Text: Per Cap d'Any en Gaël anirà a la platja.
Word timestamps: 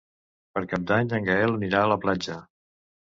Per 0.55 0.61
Cap 0.69 0.87
d'Any 0.91 1.11
en 1.17 1.27
Gaël 1.27 1.53
anirà 1.57 1.83
a 1.83 1.91
la 1.91 1.99
platja. 2.07 2.39